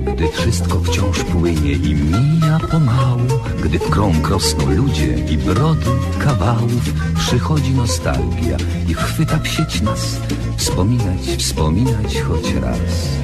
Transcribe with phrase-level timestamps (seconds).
[0.00, 7.14] Gdy wszystko wciąż płynie i mija pomału Gdy w krąg rosną ludzie i brody kawałów
[7.18, 8.56] Przychodzi nostalgia
[8.88, 10.20] i chwyta w sieć nas
[10.56, 13.18] Wspominać, wspominać choć raz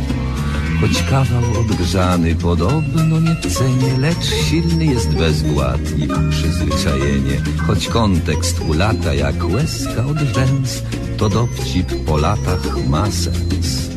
[0.80, 7.41] Choć kawał odgrzany podobno nie w cenie Lecz silny jest bezwład i przyzwyczajenie.
[7.66, 10.82] Choć kontekst ulata jak łezka od rzęs
[11.16, 13.91] To dowcip po latach ma sens.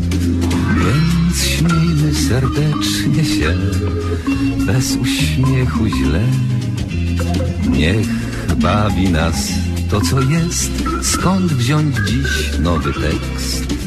[0.77, 3.57] Więc śmiejmy serdecznie się
[4.65, 6.23] Bez uśmiechu źle.
[7.69, 8.07] Niech
[8.57, 9.51] bawi nas
[9.89, 13.86] to co jest Skąd wziąć dziś nowy tekst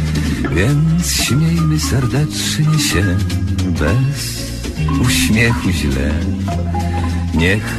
[0.55, 3.17] Więc śmiejmy serdecznie się
[3.79, 4.51] bez
[5.01, 6.13] uśmiechu źle.
[7.33, 7.75] Niech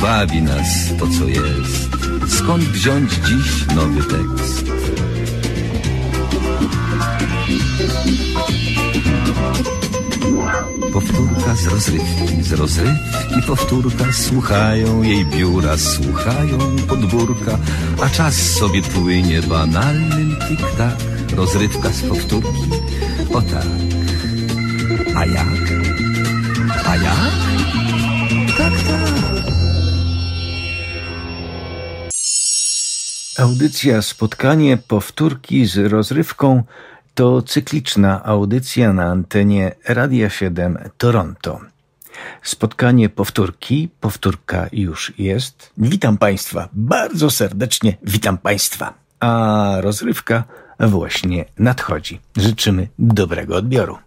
[0.00, 0.66] bawi nas
[0.98, 1.88] to, co jest.
[2.28, 4.64] Skąd wziąć dziś nowy tekst?
[10.92, 16.58] Powtórka z rozrywki, z rozrywki powtórka Słuchają jej biura, słuchają
[16.88, 17.58] podwórka
[18.02, 22.70] A czas sobie płynie banalnym tik-tak Rozrywka z powtórki,
[23.34, 23.66] o tak
[25.16, 25.46] A jak?
[26.86, 27.32] A jak?
[28.58, 29.46] Tak, tak
[33.38, 36.62] Audycja Spotkanie Powtórki z rozrywką
[37.14, 41.60] to cykliczna audycja na antenie Radia 7 Toronto.
[42.42, 45.70] Spotkanie powtórki, powtórka już jest.
[45.78, 48.94] Witam Państwa, bardzo serdecznie witam Państwa.
[49.20, 50.44] A rozrywka
[50.80, 52.20] właśnie nadchodzi.
[52.36, 53.98] Życzymy dobrego odbioru.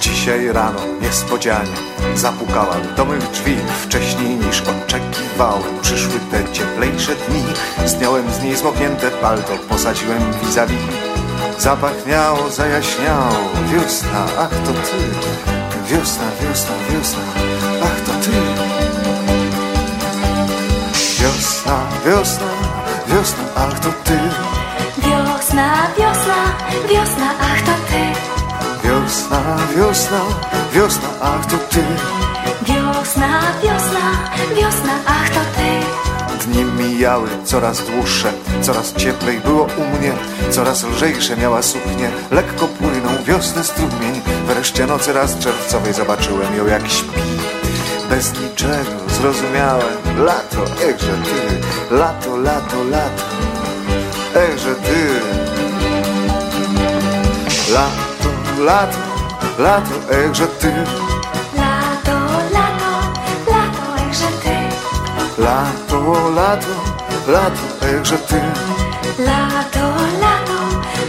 [0.00, 1.72] Dzisiaj rano niespodzianie
[2.14, 5.11] zapukałem do mych drzwi Wcześniej niż oczekiwałem
[5.82, 7.44] przyszły te cieplejsze dni.
[7.86, 10.78] Zdjąłem z niej zmoknięte palto, posadziłem vis-a-vis.
[11.58, 14.98] Zapachniało, zajaśniało, wiosna, ach to ty.
[15.90, 17.22] Wiosna, wiosna, wiosna,
[17.82, 18.30] ach to ty.
[21.20, 21.76] Wiosna,
[22.06, 22.50] wiosna,
[23.06, 24.18] wiosna, ach to ty.
[24.98, 26.38] Wiosna, wiosna,
[26.88, 28.02] wiosna, ach to ty.
[28.84, 30.20] Wiosna, wiosna,
[30.74, 31.82] wiosna, ach to ty
[33.02, 34.10] Wiosna, wiosna,
[34.56, 36.46] wiosna, ach to ty.
[36.46, 40.12] Dni mijały coraz dłuższe, coraz cieplej było u mnie
[40.50, 44.20] Coraz lżejsze miała suknię, lekko płynął wiosny strumień.
[44.46, 47.20] Wreszcie nocy raz czerwcowej zobaczyłem ją jak śpi.
[48.10, 53.22] Bez niczego zrozumiałem, lato, echże ty Lato, lato, lato,
[54.34, 55.20] echże ty.
[57.72, 58.98] Lato, lato,
[59.58, 60.72] lato, echże ty
[65.42, 66.74] Lato, lato,
[67.26, 68.40] lato, echże ty.
[69.18, 69.86] Lato,
[70.20, 70.58] lato,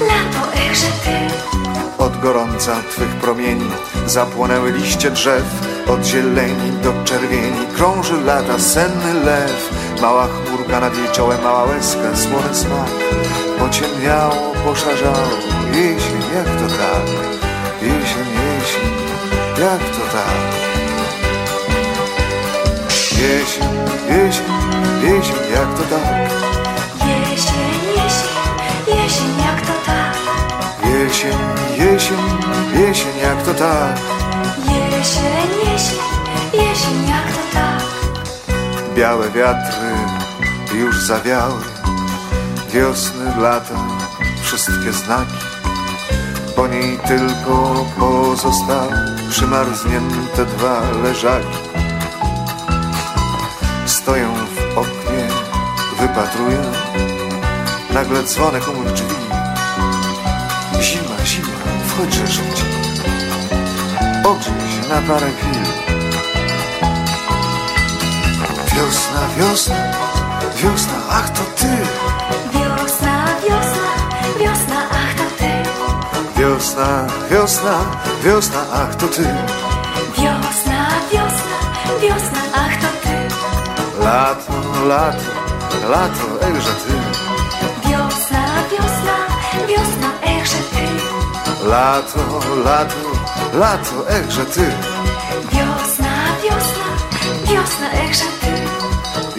[0.10, 1.18] lato, echże ty.
[1.98, 3.70] Od gorąca twych promieni
[4.06, 5.44] zapłonęły liście drzew.
[5.88, 9.70] Od zieleni do czerwieni krąży lata senny lew.
[10.02, 12.90] Mała chmurka nad jej czołem, mała łezka, słony smak.
[13.60, 15.30] Pociemniało, poszarzało,
[15.68, 17.06] jesień, jak to tak?
[17.82, 18.94] Jesień, jesień,
[19.60, 20.73] jak to tak?
[23.24, 23.64] Jesień,
[24.10, 24.46] jesień,
[25.04, 26.32] jesień, jak to tak?
[27.08, 28.34] Jesień, jesień,
[28.88, 30.18] jesień, jak to tak?
[30.86, 31.38] Jesień,
[31.78, 32.18] jesień,
[32.74, 34.00] jesień, jak to tak?
[34.58, 36.00] Jesień, jesień,
[36.54, 37.84] jesień, jak to tak?
[38.96, 39.92] Białe wiatry
[40.74, 41.62] już zawiały.
[42.74, 43.80] Wiosny, lata,
[44.42, 45.44] wszystkie znaki.
[46.56, 48.94] Po niej tylko pozostały
[49.30, 51.63] Przymarznięte dwa leżaki
[54.04, 55.28] Stoję w oknie,
[56.00, 56.62] wypatruję.
[57.94, 59.16] Nagle dzwonek u mych drzwi.
[60.82, 61.48] Zima, zima,
[61.88, 62.70] wchodźże szybciej
[64.26, 65.64] Ogrzej się na parę chwil
[68.76, 69.76] Wiosna, wiosna,
[70.56, 71.78] wiosna, ach to ty.
[72.54, 73.90] Wiosna, wiosna,
[74.40, 75.52] wiosna, ach to ty.
[76.42, 77.76] Wiosna, wiosna,
[78.24, 79.24] wiosna, ach to ty.
[80.18, 81.58] Wiosna, wiosna,
[82.02, 83.03] wiosna, ach to ty.
[84.04, 84.54] Lato,
[84.88, 85.32] lato,
[85.90, 86.94] lato, ejże ty.
[87.90, 89.18] Wiosna, wiosna,
[89.68, 90.86] wiosna, echże ty.
[91.68, 92.20] Lato,
[92.66, 92.96] lato,
[93.54, 94.66] lato, ejże ty.
[95.52, 96.14] Wiosna,
[96.44, 96.88] wiosna,
[97.48, 98.52] wiosna, echże ty.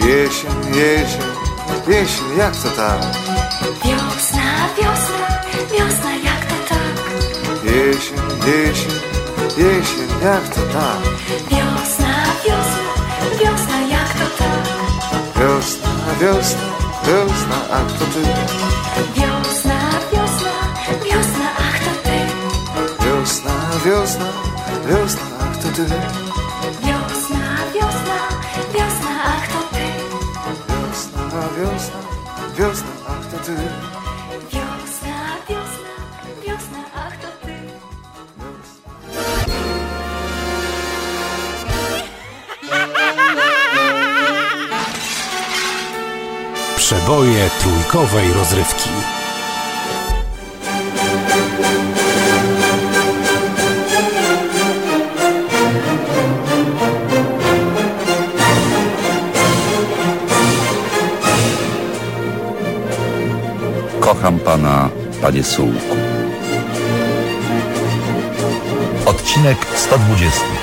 [0.07, 1.21] Jesień, jesień,
[1.87, 2.99] jesień, jak to tak?
[3.85, 4.47] Wiosna,
[4.77, 5.27] wiosna,
[5.71, 6.93] wiosna, jak to tak?
[7.63, 8.91] Jesień, jesień,
[9.57, 11.01] jesień, jak to tak?
[11.49, 11.74] Wiosna,
[16.19, 16.65] Wiosna, wiosna,
[17.05, 18.23] wiosna, ach to ty
[19.15, 19.77] Wiosna,
[20.11, 20.53] wiosna,
[21.03, 22.17] wiosna, ach to ty
[23.03, 23.53] Wiosna,
[23.83, 24.27] wiosna,
[24.87, 25.85] wiosna, ach to ty
[26.85, 27.41] Wiosna,
[27.73, 28.17] wiosna,
[28.73, 29.87] wiosna, ach to ty
[30.69, 31.21] Wiosna,
[31.57, 31.99] wiosna,
[32.57, 33.85] wiosna, ach to
[46.95, 48.89] Przeboje trójkowej rozrywki.
[63.99, 64.89] Kocham pana,
[65.21, 65.95] panie Sułku.
[69.05, 70.54] Odcinek 120.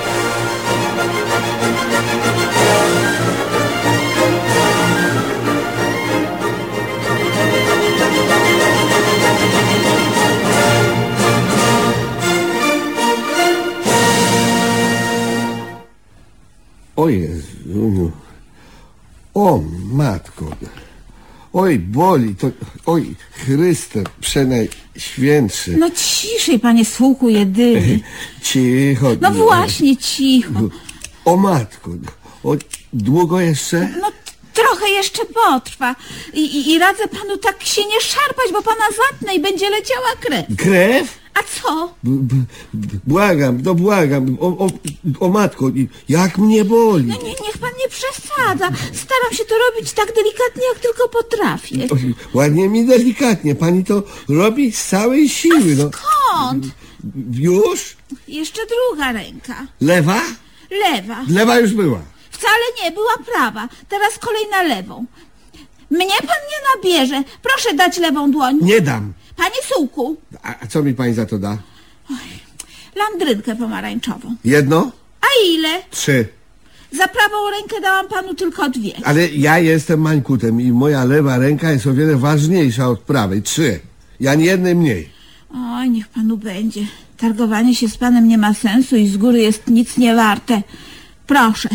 [17.03, 18.13] O Jezu.
[19.35, 19.63] O
[19.93, 20.45] matko.
[21.53, 22.51] Oj, boli to.
[22.87, 25.77] Oj, Chryste, przenajświętszy.
[25.77, 28.01] No ciszej, panie słuchu jedyny.
[28.49, 29.07] Cicho.
[29.21, 30.61] No właśnie, cicho.
[31.25, 31.91] O matko.
[32.45, 32.57] O,
[32.93, 33.89] długo jeszcze?
[34.01, 34.13] No
[34.53, 35.97] trochę jeszcze potrwa.
[36.33, 40.09] I, i, I radzę panu tak się nie szarpać, bo pana zatnę i będzie leciała
[40.21, 40.47] krew.
[40.57, 41.22] Krew?
[41.35, 41.95] A co?
[42.05, 42.11] B,
[42.75, 44.37] b, błagam, no błagam.
[44.41, 44.67] O, o,
[45.21, 45.67] o matko,
[46.09, 47.05] jak mnie boli.
[47.07, 48.71] No nie, niech pan nie przesadza.
[48.93, 51.77] Staram się to robić tak delikatnie, jak tylko potrafię.
[51.93, 53.55] Oj, Ładnie mi delikatnie.
[53.55, 55.77] Pani to robi z całej siły.
[55.77, 55.91] No.
[55.93, 56.67] Skąd?
[57.33, 57.97] Już?
[58.29, 59.67] Jeszcze druga ręka.
[59.81, 60.21] Lewa?
[60.71, 61.25] Lewa.
[61.29, 62.01] Lewa już była.
[62.31, 63.69] Wcale nie, była prawa.
[63.89, 65.07] Teraz kolej na lewą.
[65.91, 67.23] Mnie pan nie nabierze.
[67.43, 68.59] Proszę dać lewą dłoń.
[68.63, 69.13] Nie dam.
[69.43, 71.59] Panie Sułku, A a co mi pani za to da?
[72.97, 74.37] landrynkę pomarańczową.
[74.45, 74.91] Jedno?
[75.21, 75.83] A ile?
[75.91, 76.29] Trzy.
[76.93, 78.93] Za prawą rękę dałam panu tylko dwie.
[79.05, 83.43] Ale ja jestem mańkutem i moja lewa ręka jest o wiele ważniejsza od prawej.
[83.43, 83.81] Trzy.
[84.21, 85.09] Ja ani jednej mniej.
[85.55, 86.81] Oj, niech panu będzie.
[87.17, 90.63] Targowanie się z panem nie ma sensu i z góry jest nic nie warte.
[91.27, 91.69] Proszę,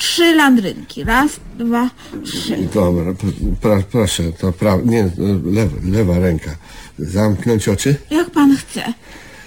[0.00, 1.04] trzy landrynki.
[1.04, 1.90] Raz, dwa,
[2.24, 2.56] trzy.
[2.74, 3.14] Dobra,
[3.60, 5.10] pro, proszę, to prawa, nie,
[5.44, 6.56] lewa, lewa ręka.
[6.98, 7.96] Zamknąć oczy?
[8.10, 8.94] Jak pan chce.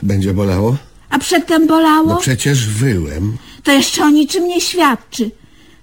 [0.03, 0.77] Będzie bolało?
[1.09, 2.07] A przedtem bolało?
[2.09, 3.37] No przecież wyłem.
[3.63, 5.31] To jeszcze o niczym nie świadczy.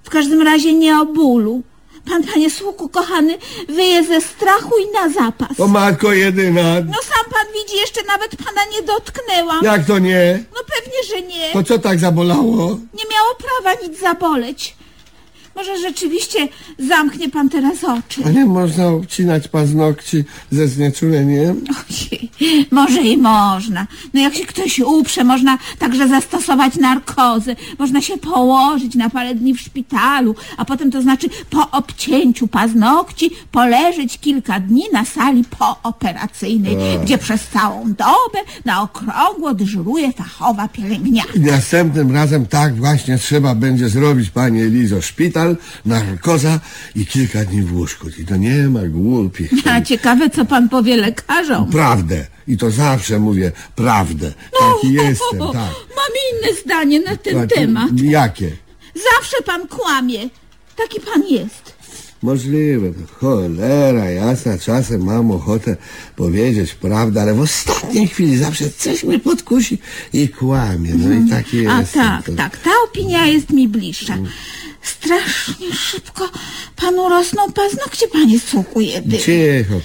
[0.03, 1.63] W każdym razie nie o bólu.
[2.09, 3.39] Pan, panie słuchu kochany,
[3.69, 5.61] wyje ze strachu i na zapas.
[5.61, 6.63] O matko jedyna.
[6.81, 9.65] No sam pan widzi, jeszcze nawet pana nie dotknęłam.
[9.65, 10.45] Jak to nie?
[10.55, 11.53] No pewnie, że nie.
[11.53, 12.67] To co tak zabolało?
[12.95, 14.77] Nie miało prawa nic zaboleć.
[15.57, 18.23] Może rzeczywiście zamknie pan teraz oczy.
[18.27, 21.65] A nie można obcinać paznokci ze znieczuleniem?
[21.91, 22.31] Ojej,
[22.71, 23.87] Może i można.
[24.15, 27.57] No jak się ktoś uprze, można także zastosować narkozę.
[27.79, 33.31] Można się położyć na parę dni w szpitalu, a potem to znaczy po obcięciu paznokci
[33.53, 41.33] poleżeć kilka dni na sali pooperacyjnej, gdzie przez całą dobę na okrągło dyżuruje fachowa pielęgniarka.
[41.35, 45.03] I następnym razem tak właśnie trzeba będzie zrobić, panie Elizo.
[45.03, 45.40] Szpital,
[45.87, 46.61] narkoza
[46.97, 48.07] i kilka dni w łóżku.
[48.19, 49.51] I to nie ma głupich.
[49.65, 51.71] A ciekawe, co pan powie lekarzom.
[51.71, 52.27] Prawdę.
[52.49, 54.33] I to zawsze mówię prawdę.
[54.61, 55.75] Taki jestem, tak.
[55.97, 57.91] Mam inne zdanie na ten Taki- temat.
[58.03, 58.51] Jakie?
[59.15, 60.29] Zawsze pan kłamie.
[60.77, 61.81] Taki pan jest.
[62.23, 65.77] Możliwe, to cholera jasna, czasem mam ochotę
[66.17, 69.79] powiedzieć prawdę, ale w ostatniej chwili zawsze coś mnie podkusi
[70.13, 70.95] i kłamie.
[70.95, 72.03] No i taki A jestem.
[72.03, 74.17] tak, to- tak, ta opinia jest mi bliższa.
[74.83, 76.29] Strasznie szybko
[76.77, 79.19] panu rosną paznokcie, panie suku jedy.
[79.19, 79.81] Cicho.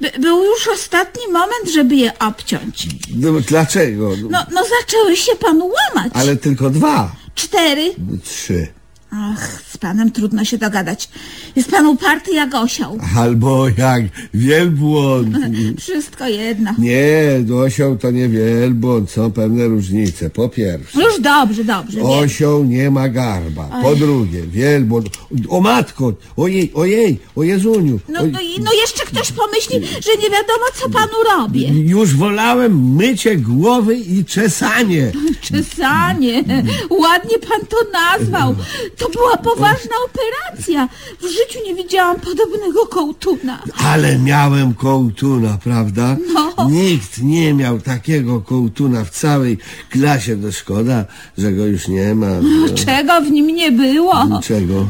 [0.00, 2.86] By, był już ostatni moment, żeby je obciąć.
[3.16, 4.10] No, dlaczego?
[4.30, 6.12] No, no zaczęły się panu łamać.
[6.14, 7.16] Ale tylko dwa.
[7.34, 7.94] Cztery.
[8.24, 8.66] Trzy.
[9.14, 11.08] Ach, z panem trudno się dogadać.
[11.56, 12.98] Jest pan uparty jak osioł.
[13.16, 14.02] Albo jak
[14.34, 15.36] wielbłąd.
[15.80, 16.74] Wszystko jedno.
[16.78, 20.30] Nie, osioł to nie wielbłąd, są pewne różnice.
[20.30, 22.02] Po pierwsze, Już dobrze, dobrze.
[22.02, 23.80] osioł nie ma garba.
[23.82, 25.08] Po drugie, wielbłąd...
[25.48, 28.00] O matko, ojej, ojej, o Jezuniu.
[28.08, 31.68] No, oj- no, i- no jeszcze ktoś pomyśli, że nie wiadomo, co panu robię.
[31.68, 35.12] Już wolałem mycie głowy i czesanie.
[35.50, 36.44] Czesanie.
[36.90, 38.54] Ładnie pan to nazwał.
[39.02, 40.88] To była poważna operacja.
[41.20, 43.62] W życiu nie widziałam podobnego kołtuna.
[43.84, 46.16] Ale miałem kołtuna, prawda?
[46.34, 46.68] No.
[46.70, 49.58] Nikt nie miał takiego kołtuna w całej
[49.90, 50.36] klasie.
[50.36, 51.04] No szkoda,
[51.38, 52.26] że go już nie ma.
[52.42, 54.24] No, Czego w nim nie było?
[54.26, 54.86] Niczego.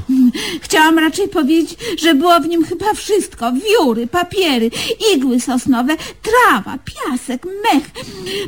[0.61, 3.53] Chciałam raczej powiedzieć, że było w nim chyba wszystko.
[3.53, 4.71] Wióry, papiery,
[5.15, 7.91] igły sosnowe, trawa, piasek, mech,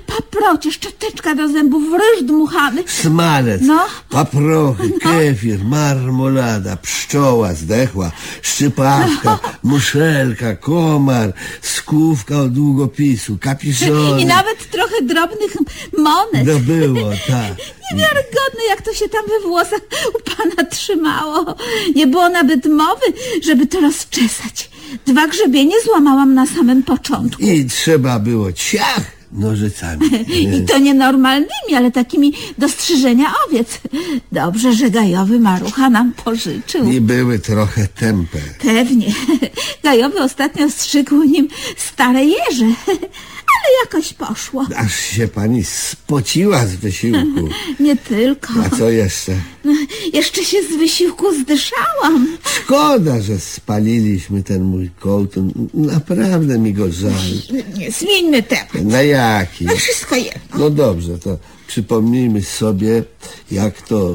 [0.07, 2.83] paprocie, szczoteczka do zębów, ryż dmuchany.
[2.87, 3.87] Smalec, No.
[4.11, 11.33] paprochy, kefir, marmolada, pszczoła zdechła, szczypawka, muszelka, komar,
[11.63, 14.21] skówka od długopisu, kapiszony.
[14.21, 15.57] I nawet trochę drobnych
[15.99, 16.47] monet.
[16.47, 17.55] No było, tak.
[17.93, 19.81] Niewiarygodne, jak to się tam we włosach
[20.15, 21.55] u pana trzymało.
[21.95, 23.07] Nie było nawet mowy,
[23.43, 24.71] żeby to rozczesać.
[25.07, 27.43] Dwa grzebienie złamałam na samym początku.
[27.43, 30.07] I trzeba było ciach nożycami.
[30.57, 33.81] I to nie normalnymi, ale takimi do strzyżenia owiec.
[34.33, 36.91] Dobrze, że gajowy marucha nam pożyczył.
[36.91, 38.39] I były trochę tępe.
[38.63, 39.07] Pewnie.
[39.83, 42.67] Gajowy ostatnio strzygł nim stare jeże.
[43.65, 44.67] Ale jakoś poszło.
[44.77, 47.49] Aż się pani spociła z wysiłku.
[47.81, 48.49] Nie tylko.
[48.67, 49.33] A co jeszcze?
[50.13, 52.37] Jeszcze się z wysiłku zdyszałam.
[52.65, 55.69] Szkoda, że spaliliśmy ten mój kołtun.
[55.75, 57.13] Naprawdę mi go żal.
[57.79, 58.75] Nie, zmieńmy temat.
[58.75, 59.65] Na jaki?
[59.65, 60.59] No wszystko jedno.
[60.59, 61.39] No dobrze, to
[61.75, 63.03] przypomnijmy sobie,
[63.51, 64.15] jak to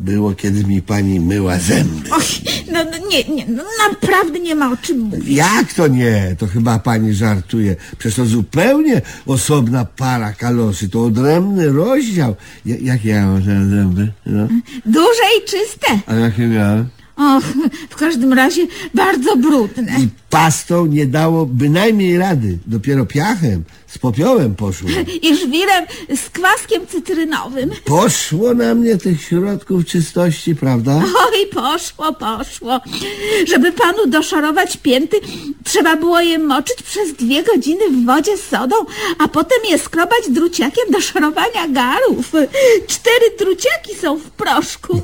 [0.00, 2.10] było, kiedy mi pani myła zęby.
[2.10, 2.24] Och,
[2.72, 5.28] no, no nie, nie, no naprawdę nie ma o czym mówić.
[5.28, 6.36] Jak to nie?
[6.38, 7.76] To chyba pani żartuje.
[7.98, 10.88] Przecież to zupełnie osobna para kaloszy.
[10.88, 12.36] To odrębny rozdział.
[12.66, 14.12] Ja, jakie ja mam te zęby?
[14.26, 14.48] No.
[14.86, 16.00] Duże i czyste.
[16.06, 16.88] A jakie miałem?
[17.16, 17.44] Och,
[17.90, 20.00] w każdym razie bardzo brudne.
[20.00, 22.58] I pastą nie dało bynajmniej rady.
[22.66, 24.88] Dopiero piachem, z popiołem poszło.
[25.28, 25.84] I żwirem
[26.16, 27.70] z kwaskiem cytrynowym.
[27.84, 31.02] Poszło na mnie tych środków czystości, prawda?
[31.16, 32.80] Oj, poszło, poszło.
[33.48, 35.16] Żeby panu doszorować pięty,
[35.64, 38.76] trzeba było je moczyć przez dwie godziny w wodzie z sodą,
[39.18, 42.32] a potem je skrobać druciakiem do szorowania garów.
[42.86, 45.02] Cztery druciaki są w proszku.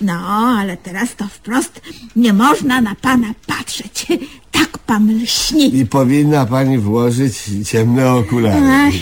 [0.00, 0.14] No,
[0.58, 1.80] ale teraz to wprost
[2.16, 4.06] nie można na pana patrzeć.
[4.54, 5.76] Tak pan lśni.
[5.76, 7.34] I powinna pani włożyć
[7.70, 8.62] ciemne okulary.
[8.64, 8.94] Ach,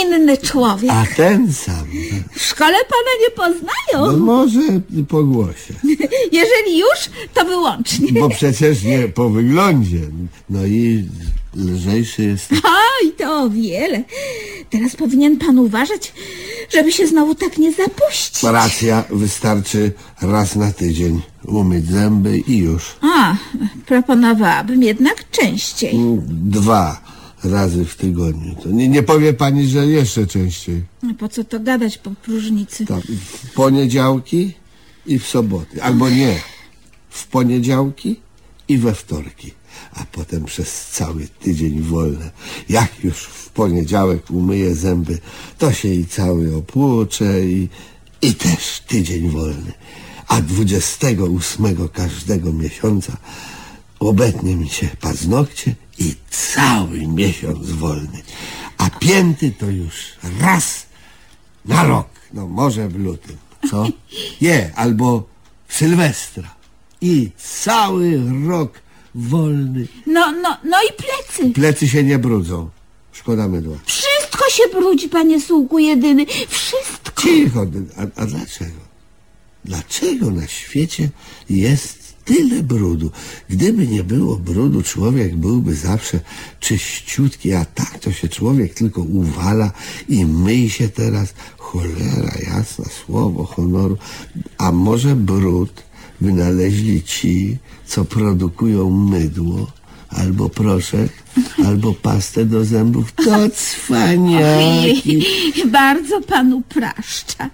[0.00, 0.90] inny człowiek.
[0.90, 1.86] A ten sam.
[2.32, 4.12] W szkole pana nie poznają.
[4.12, 4.60] No może
[5.08, 5.74] po głosie.
[6.32, 8.12] Jeżeli już, to wyłącznie.
[8.12, 10.00] Bo przecież nie po wyglądzie.
[10.50, 11.04] No i
[11.56, 12.52] lżejszy jest.
[12.52, 14.02] Oj, to o wiele.
[14.70, 16.12] Teraz powinien pan uważać,
[16.72, 18.42] żeby się znowu tak nie zapuścić.
[18.42, 19.92] Racja, wystarczy
[20.22, 22.96] raz na tydzień umyć zęby i już.
[23.00, 23.36] A,
[23.86, 25.94] proponowałabym jednak częściej.
[26.28, 27.00] Dwa
[27.44, 28.54] razy w tygodniu.
[28.62, 30.82] To nie, nie powie pani, że jeszcze częściej.
[31.02, 32.86] No Po co to gadać po próżnicy?
[32.86, 34.52] Tak, w poniedziałki
[35.06, 35.82] i w soboty.
[35.82, 36.38] Albo nie.
[37.10, 38.20] W poniedziałki
[38.68, 39.52] i we wtorki.
[39.92, 42.30] A potem przez cały tydzień wolne.
[42.68, 45.18] Jak już w poniedziałek umyję zęby,
[45.58, 47.68] to się i cały opłuczę i,
[48.22, 49.72] i też tydzień wolny.
[50.28, 53.16] A 28 każdego miesiąca
[53.98, 58.22] obetnie mi się paznokcie i cały miesiąc wolny.
[58.78, 59.94] A pięty to już
[60.40, 60.86] raz
[61.64, 62.08] na rok.
[62.32, 63.36] No może w lutym.
[63.70, 63.86] Co?
[64.40, 65.28] Nie, albo
[65.68, 66.54] w Sylwestra.
[67.00, 68.80] I cały rok
[69.14, 69.86] wolny.
[70.06, 71.50] No, no, no i plecy.
[71.50, 72.70] Plecy się nie brudzą.
[73.12, 73.76] Szkoda mydła.
[73.84, 76.26] Wszystko się brudzi, panie sługu jedyny.
[76.48, 77.22] Wszystko.
[77.22, 77.66] Cicho.
[77.96, 78.80] A, a dlaczego?
[79.64, 81.08] Dlaczego na świecie
[81.50, 83.10] jest tyle brudu?
[83.48, 86.20] Gdyby nie było brudu, człowiek byłby zawsze
[86.60, 89.72] czyściutki, a tak to się człowiek tylko uwala
[90.08, 91.34] i myj się teraz.
[91.58, 93.98] Cholera jasna, słowo honoru.
[94.58, 95.83] A może brud
[96.20, 99.66] wynaleźli ci, co produkują mydło,
[100.08, 101.12] albo proszek,
[101.66, 103.12] albo pastę do zębów.
[103.12, 105.10] To cwaniaki.
[105.10, 107.50] Ojej, bardzo panu praszcza.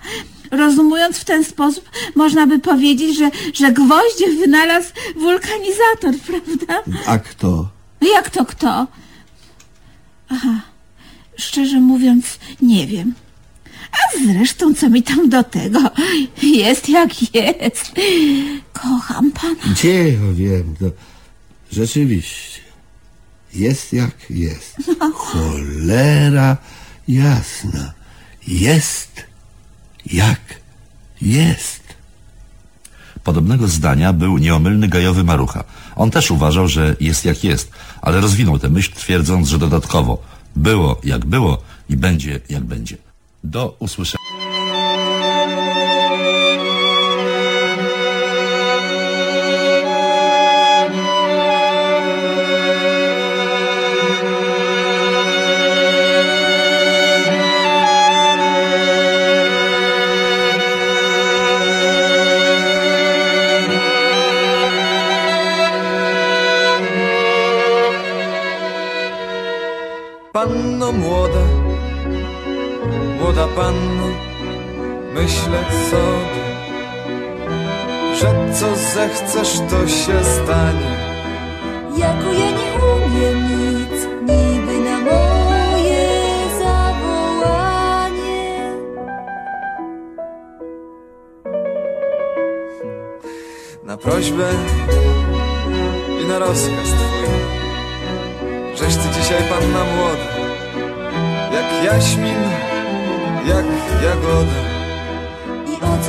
[0.51, 6.93] Rozumując w ten sposób, można by powiedzieć, że, że gwoździe wynalazł wulkanizator, prawda?
[7.07, 7.69] A kto?
[8.15, 8.87] Jak to kto?
[10.29, 10.61] Aha,
[11.37, 12.25] szczerze mówiąc,
[12.63, 13.15] nie wiem.
[13.93, 15.79] A zresztą co mi tam do tego?
[16.43, 17.93] Jest jak jest.
[18.73, 19.73] Kocham pana.
[19.73, 20.87] Gdzie ja wiem, to
[21.73, 22.61] rzeczywiście
[23.55, 24.77] jest jak jest.
[25.15, 26.57] Cholera
[27.09, 27.93] jasna.
[28.49, 29.25] Jest
[30.07, 30.41] jak
[31.23, 31.81] jest.
[33.25, 35.65] Podobnego zdania był nieomylny gajowy Marucha.
[35.97, 37.71] On też uważał, że jest jak jest,
[38.03, 40.23] ale rozwinął tę myśl twierdząc, że dodatkowo
[40.57, 42.97] było jak było i będzie jak będzie.
[43.45, 44.30] Do usłyszenia.
[73.57, 74.07] Panno,
[75.15, 76.45] myślę sobie,
[78.15, 81.11] że co zechcesz, to się stanie.
[81.97, 86.09] Jako ja nie umiem nic, niby na moje
[86.59, 87.73] zawołanie.
[93.85, 94.49] Na prośbę
[96.23, 97.00] i na rozkaz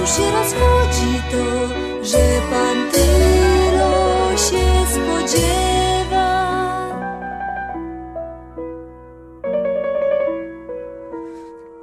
[0.02, 1.68] Cóż się rozchodzi to,
[2.06, 6.52] że pan tylo się spodziewa?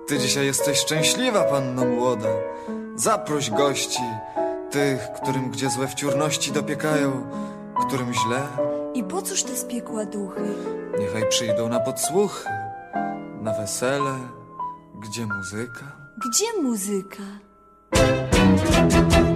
[0.06, 2.28] Ty dzisiaj jesteś szczęśliwa, panno młoda.
[2.96, 4.02] Zaproś gości,
[4.70, 7.26] tych, którym gdzie złe wciórności dopiekają,
[7.86, 8.42] którym źle,
[8.94, 10.54] I po cóż te z piekła duchy?
[10.98, 12.48] niechaj przyjdą na podsłuchy,
[13.42, 14.14] na wesele,
[14.94, 15.96] gdzie muzyka.
[16.28, 17.22] Gdzie muzyka?
[17.98, 19.27] Jak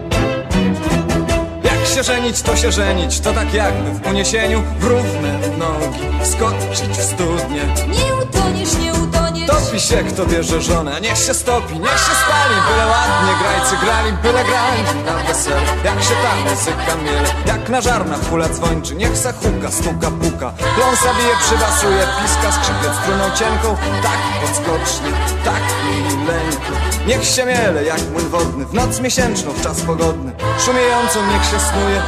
[1.95, 7.03] się żenić, to się żenić, to tak jakby w uniesieniu w równe nogi wskoczyć w
[7.03, 7.63] studnie.
[7.89, 9.47] Nie utoniesz, nie utoniesz.
[9.47, 14.13] Topi się, kto bierze żonę, niech się stopi, niech się spali, byle ładnie grajcy grali,
[14.23, 15.63] byle grali na wesele.
[15.85, 20.53] Jak się ta muzyka miele, jak na żarnach hula dzwończy, niech se huka, stuka, puka.
[20.77, 25.11] Pląsa bije, przybasuje, piska, skrzypiec struną cienką, tak podskocznie,
[25.45, 26.73] tak mileńko.
[27.07, 30.33] Niech się miele, jak młyn wodny, w noc miesięczną, w czas pogodny,
[30.65, 32.03] szumiejącą niech się snuje,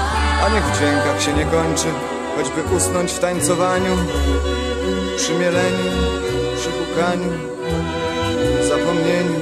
[0.45, 1.89] a niech w dźwiękach się nie kończy,
[2.37, 3.97] choćby usnąć w tańcowaniu,
[5.17, 5.91] przy mieleniu,
[6.57, 7.31] przy hukaniu,
[8.69, 9.41] zapomnieniu,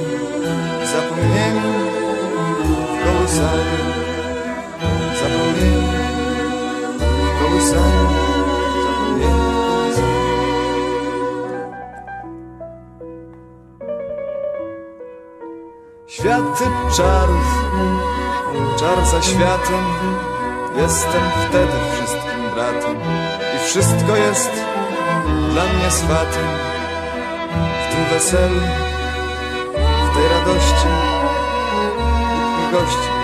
[2.89, 3.79] w kołysaniu,
[5.19, 5.87] zapomnieniu,
[7.39, 8.09] kołysaniu,
[8.85, 9.53] zapomnieniu.
[16.07, 16.65] Światy
[16.97, 17.47] czarów,
[18.79, 19.83] czar za światem,
[20.77, 22.97] jestem wtedy wszystkim bratem
[23.55, 24.51] i wszystko jest
[25.51, 26.47] dla mnie swatem.
[27.83, 28.61] W tym weselu,
[30.11, 30.87] w tej radości,
[31.97, 33.22] Bóg mi gości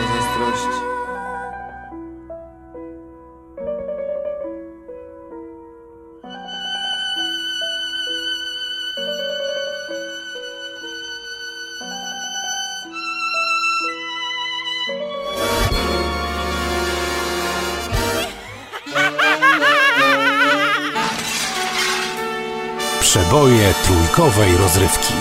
[24.19, 25.13] Trójkowej rozrywki.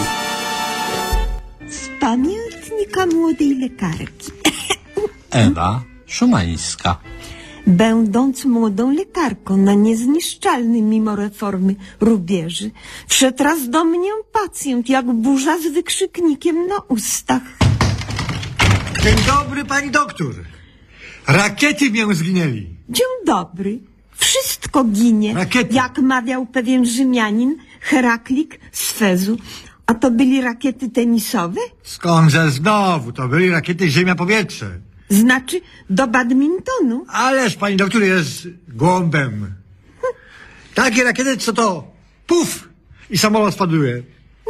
[1.69, 4.33] Z pamiętnika młodej lekarki.
[5.31, 6.99] Ewa Szumańska.
[7.67, 12.71] Będąc młodą lekarką na niezniszczalnym mimo reformy rubieży,
[13.07, 17.43] wszedł raz do mnie pacjent jak burza z wykrzyknikiem na ustach.
[19.03, 20.35] Dzień dobry, pani doktor.
[21.27, 22.67] Rakiety mię zginęli.
[22.89, 23.79] Dzień dobry.
[24.17, 25.75] Wszystko ginie, Rakiety.
[25.75, 27.57] jak mawiał pewien Rzymianin,
[27.93, 29.37] Heraklik z Fezu.
[29.87, 31.61] A to byli rakiety tenisowe?
[31.83, 33.13] Skądże znowu?
[33.13, 34.71] To byli rakiety ziemia-powietrze.
[35.09, 37.05] Znaczy do badmintonu.
[37.09, 39.55] Ależ pani doktor jest głąbem.
[40.75, 41.91] Takie rakiety, co to
[42.27, 42.69] puf
[43.11, 44.03] i samolot spaduje.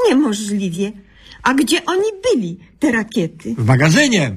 [0.08, 0.92] Niemożliwie.
[1.42, 3.54] A gdzie oni byli, te rakiety?
[3.58, 4.36] W magazynie,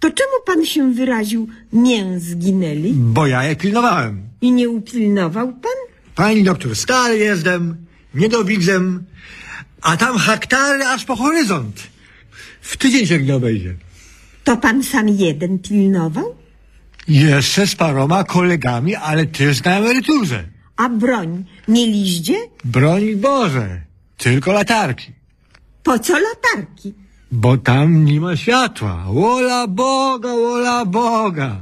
[0.00, 2.92] To czemu pan się wyraził, mię zginęli?
[2.94, 4.22] bo ja je pilnowałem.
[4.40, 5.78] I nie upilnował pan?
[6.14, 7.76] Pani doktor, stary jestem,
[8.14, 9.04] niedowidzem,
[9.82, 11.82] a tam hektary aż po horyzont.
[12.60, 13.74] W tydzień się nie obejdzie.
[14.44, 16.34] To pan sam jeden pilnował?
[17.08, 20.44] Jeszcze z paroma kolegami, ale też na emeryturze.
[20.76, 22.34] A broń mieliście?
[22.64, 23.80] Broń Boże,
[24.18, 25.12] tylko latarki.
[25.82, 26.94] Po co latarki?
[27.32, 29.04] Bo tam nie ma światła.
[29.08, 31.56] Wola Boga, wola Boga.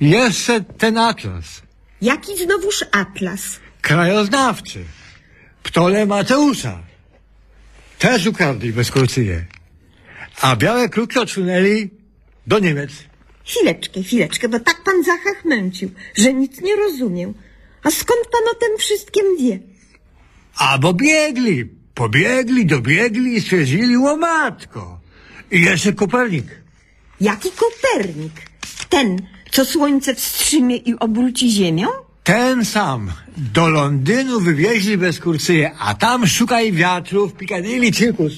[0.00, 1.62] Jeszcze ten atlas.
[2.02, 3.42] Jaki znowuż atlas?
[3.80, 4.84] Krajoznawczy.
[5.64, 6.78] Ptole Mateusza.
[7.98, 9.44] Też ukradli bez kurcyje.
[10.40, 11.90] A białe kruki odsunęli
[12.46, 12.90] do Niemiec.
[13.44, 17.34] Chwileczkę, chwileczkę, bo tak pan zachachmęcił, że nic nie rozumiem.
[17.82, 19.58] A skąd pan o tym wszystkim wie?
[20.56, 25.00] A bo biegli, pobiegli, dobiegli i stwierdzili, o matko.
[25.50, 26.46] I jeszcze Kopernik.
[27.20, 28.32] Jaki Kopernik?
[28.88, 31.88] Ten, co słońce wstrzymie i obróci ziemią?
[32.24, 33.10] Ten sam.
[33.54, 38.32] Do Londynu wywieźli bez kurcyje, a tam szukaj wiatru w Piccadilly Circus.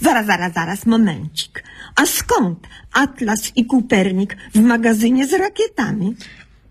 [0.00, 1.64] Zaraz, zaraz, zaraz, momencik.
[1.96, 2.58] A skąd
[2.92, 6.14] Atlas i Kopernik w magazynie z rakietami?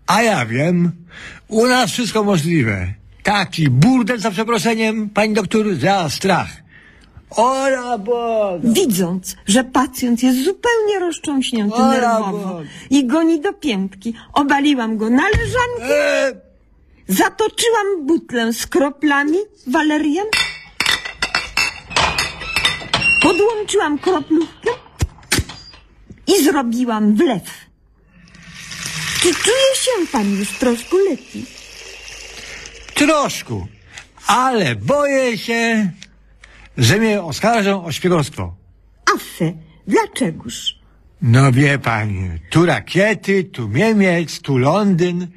[0.06, 0.92] A ja wiem,
[1.48, 2.94] u nas wszystko możliwe.
[3.22, 6.48] Taki burdel za przeproszeniem, pani doktor, za strach.
[7.30, 8.58] Ola Boga!
[8.72, 12.64] Widząc, że pacjent jest zupełnie roztrząśnięty Ola nerwowo Boga.
[12.90, 15.94] i goni do piętki, obaliłam go na leżankę,
[16.28, 16.32] E,
[17.12, 20.26] zatoczyłam butlę z kroplami walerian,
[23.22, 24.70] podłączyłam kroplówkę
[26.26, 27.42] i zrobiłam wlew.
[29.20, 31.44] Czy czuje się pan już troszkę lepiej?
[32.94, 33.66] troszkę,
[34.26, 35.90] ale boję się,
[36.78, 38.54] że mnie oskarżą o szpiegostwo.
[39.14, 39.52] Afę,
[39.86, 40.82] dlaczegoż?
[41.22, 45.28] No wie pani, tu rakiety, tu Niemiec, tu Londyn,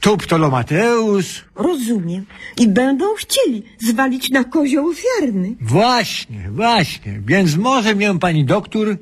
[0.00, 1.44] tu Ptolomateusz.
[1.54, 2.26] Rozumiem.
[2.56, 5.56] I będą chcieli zwalić na kozioł ofiarny.
[5.60, 7.20] Właśnie, właśnie.
[7.26, 8.96] Więc może mnie pani doktor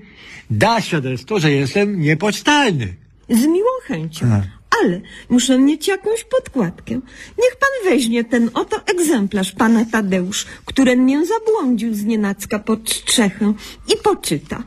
[0.51, 2.95] da świadectwo, że jestem niepocztalny.
[3.29, 4.27] Z miłą chęcią.
[4.27, 4.43] A.
[4.83, 6.95] Ale muszę mieć jakąś podkładkę.
[7.39, 13.53] Niech pan weźmie ten oto egzemplarz pana Tadeusz, który mnie zabłądził z nienacka pod strzechę
[13.89, 14.63] i poczyta.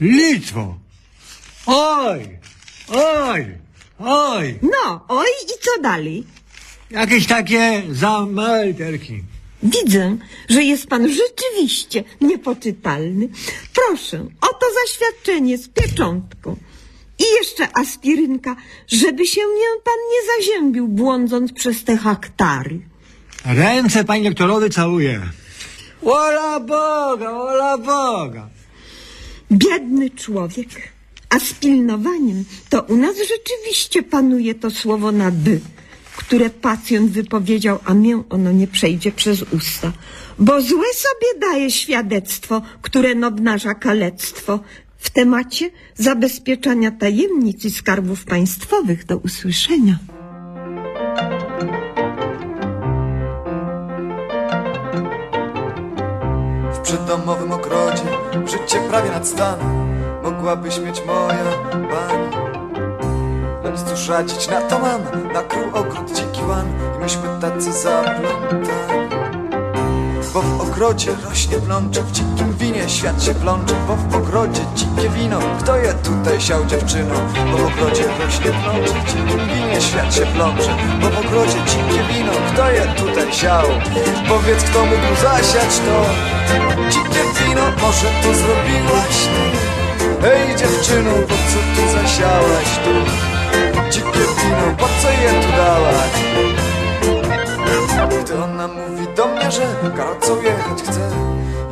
[0.00, 0.78] Litwo!
[1.66, 2.20] Oj!
[2.88, 3.65] Oj!
[3.98, 4.58] Oj!
[4.62, 6.24] No, oj i co dalej?
[6.90, 9.22] Jakieś takie za małe literki.
[9.62, 10.16] Widzę,
[10.48, 13.28] że jest pan rzeczywiście niepoczytalny.
[13.74, 16.56] Proszę, oto zaświadczenie z pieczątką.
[17.18, 18.56] I jeszcze aspirynka,
[18.88, 22.80] żeby się nie pan nie zaziębił, błądząc przez te haktary.
[23.44, 25.22] Ręce pani doktorowy całuję.
[26.02, 28.48] Ola Boga, ola Boga!
[29.52, 30.68] Biedny człowiek.
[31.36, 35.60] A z pilnowaniem to u nas rzeczywiście panuje to słowo na by,
[36.16, 39.92] które pacjent wypowiedział, a mię ono nie przejdzie przez usta.
[40.38, 44.60] Bo złe sobie daje świadectwo, które obnaża kalectwo
[44.98, 49.98] w temacie zabezpieczania tajemnic i skarbów państwowych do usłyszenia.
[56.74, 58.08] W przydomowym ogrodzie
[58.46, 59.58] życie prawie nad stan
[60.26, 62.28] Mogłabyś mieć moja pani.
[63.64, 69.08] Lecz cóż radzić na to mam Na król ogród dziki łan I myśmy tacy zaplątani.
[70.34, 75.08] Bo w ogrodzie rośnie plącze W dzikim winie świat się plącze Bo w ogrodzie dzikie
[75.08, 75.38] wino.
[75.60, 77.14] Kto je tutaj siał dziewczyno?
[77.52, 82.02] Bo w ogrodzie rośnie plącze W dzikim winie świat się plącze Bo w ogrodzie dzikie
[82.14, 82.32] wino.
[82.52, 83.66] Kto je tutaj siał?
[84.28, 86.04] Powiedz kto mógł zasiać to?
[86.90, 89.85] Dzikie wino Może to zrobiłaś ty
[90.22, 92.90] Hej dziewczyno Po co tu zasiałaś tu?
[93.90, 96.12] Dzikie wino Po co je tu dałaś?
[98.24, 99.62] Gdy ona mówi do mnie, że
[99.96, 101.00] karocą jechać chce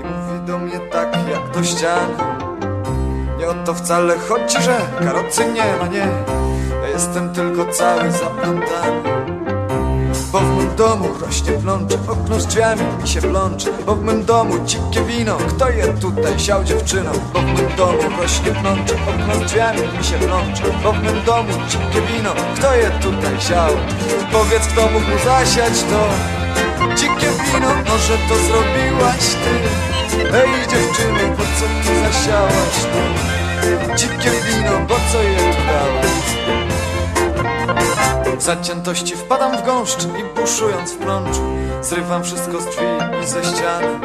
[0.01, 2.15] I mówi do mnie tak jak do ściany
[3.39, 6.09] Nie o to wcale chodzi, że karocy nie ma, nie.
[6.83, 9.34] Ja jestem tylko cały zaplątany
[10.35, 14.25] bo w mym domu rośnie plącze, okno z drzwiami mi się plącze Bo w mym
[14.25, 19.35] domu dzikie wino, kto je tutaj siał dziewczyno Bo w mym domu rośnie plącze, okno
[19.35, 23.73] z drzwiami mi się plącze Bo w mym domu dzikie wino, kto je tutaj siał?
[24.33, 26.03] Powiedz kto mógł zasiać to
[26.97, 29.55] Dzikie wino, może to zrobiłaś ty?
[30.33, 33.01] Hej dziewczyno, po co tu zasiałaś tu
[33.97, 36.24] Dzikie wino, po co je tu dałaś
[38.39, 41.41] zaciętości wpadam w gąszcz i buszując w plączu
[41.83, 42.87] Zrywam wszystko z drzwi
[43.23, 43.99] i ze ściany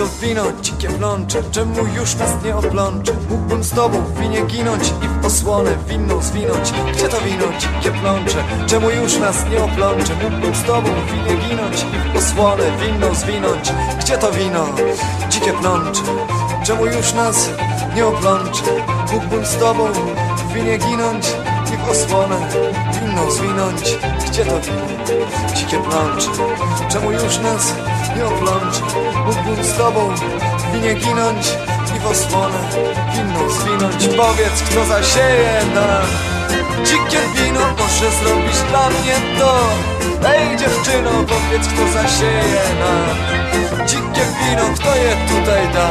[0.00, 4.88] to wino, dzikie plącze Czemu już nas nie oplącze Mógłbym z tobą w winie ginąć
[4.88, 6.72] I w osłonę winną zwinąć.
[6.92, 10.14] Gdzie to wino, dzikie plącze Czemu już nas nie oplącze?
[10.22, 13.72] Mógłbym z tobą w winie ginąć I w osłonę winną zwinąć.
[14.00, 14.66] Gdzie to wino,
[15.30, 16.02] dzikie plącze
[16.64, 17.50] Czemu już nas
[17.96, 18.62] nie oplącze?
[19.12, 19.92] Mógłbym z tobą
[20.36, 21.26] w winie ginąć
[21.74, 22.36] I w piwo słone,
[23.00, 25.16] winno zwinąć, gdzie to wino?
[25.54, 26.30] Dzikie plącze,
[26.88, 27.74] czemu już nas
[28.16, 28.82] nie oplącze?
[29.26, 31.58] Mógłbym z tobą w winie ginąć,
[31.92, 32.58] piwo słone,
[33.12, 36.06] winno zwinąć, powiedz kto zasieje nam.
[36.84, 39.54] Dzikie wino może zrobić dla mnie to
[40.28, 43.16] Ej dziewczyno, powiedz kto zasieje nam
[43.86, 45.90] Dzikie wino, kto je tutaj da